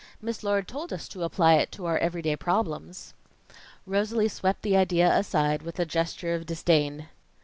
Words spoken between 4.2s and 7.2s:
swept the idea aside with a gesture of disdain.